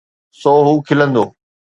[0.39, 1.25] سو هو کلندو.